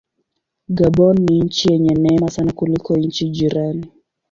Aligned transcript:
Gabon 0.77 1.17
ni 1.25 1.41
nchi 1.41 1.71
yenye 1.73 1.93
neema 1.95 2.29
sana 2.31 2.51
kuliko 2.53 2.97
nchi 2.97 3.29
jirani. 3.29 3.87